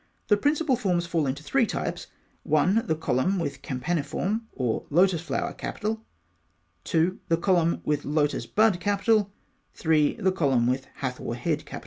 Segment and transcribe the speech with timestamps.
[0.29, 2.07] The principal forms fall into three types:
[2.41, 6.03] (1) the column with campaniform, or lotus flower capital;
[6.85, 9.31] (2) the column with lotus bud capital;
[9.75, 11.79] (3) the column with Hathor head capital.